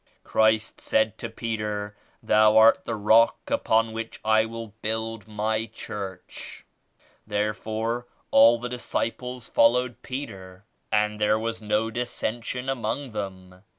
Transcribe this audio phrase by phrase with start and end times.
[0.23, 6.65] Christ said to Peter *Thou art the rock upon which I will build my church.'
[7.27, 13.61] Therefore all the disciples followed Peter and there was no dissension among them.